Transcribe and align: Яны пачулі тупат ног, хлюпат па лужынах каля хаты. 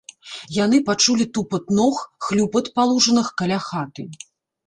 Яны 0.53 0.77
пачулі 0.87 1.25
тупат 1.37 1.65
ног, 1.79 1.99
хлюпат 2.27 2.69
па 2.79 2.85
лужынах 2.93 3.27
каля 3.43 3.59
хаты. 3.67 4.09